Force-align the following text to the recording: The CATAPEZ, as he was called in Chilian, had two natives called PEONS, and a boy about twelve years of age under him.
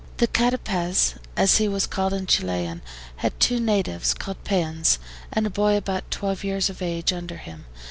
The 0.17 0.25
CATAPEZ, 0.25 1.13
as 1.37 1.57
he 1.57 1.67
was 1.67 1.85
called 1.85 2.11
in 2.11 2.25
Chilian, 2.25 2.81
had 3.17 3.39
two 3.39 3.59
natives 3.59 4.15
called 4.15 4.43
PEONS, 4.43 4.97
and 5.31 5.45
a 5.45 5.51
boy 5.51 5.77
about 5.77 6.09
twelve 6.09 6.43
years 6.43 6.71
of 6.71 6.81
age 6.81 7.13
under 7.13 7.37
him. 7.37 7.65